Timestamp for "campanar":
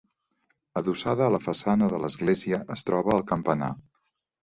3.35-3.73